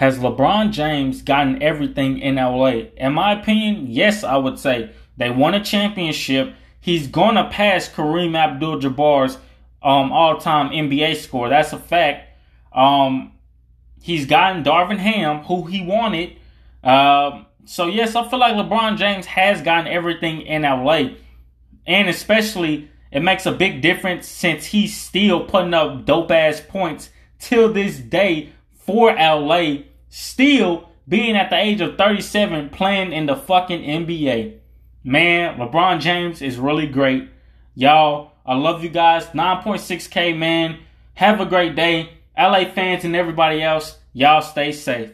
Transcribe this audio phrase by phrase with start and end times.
[0.00, 2.84] Has LeBron James gotten everything in LA?
[2.96, 4.92] In my opinion, yes, I would say.
[5.18, 6.54] They won a championship.
[6.80, 9.36] He's going to pass Kareem Abdul Jabbar's
[9.82, 11.50] um, all time NBA score.
[11.50, 12.30] That's a fact.
[12.72, 13.32] Um,
[14.00, 16.38] he's gotten Darvin Ham, who he wanted.
[16.82, 21.10] Uh, so, yes, I feel like LeBron James has gotten everything in LA.
[21.86, 27.10] And especially, it makes a big difference since he's still putting up dope ass points
[27.38, 33.36] till this day for LA still being at the age of 37 playing in the
[33.36, 34.58] fucking NBA.
[35.02, 37.30] Man, LeBron James is really great.
[37.74, 39.26] Y'all, I love you guys.
[39.26, 40.80] 9.6K, man.
[41.14, 42.10] Have a great day.
[42.36, 45.10] LA fans and everybody else, y'all stay safe.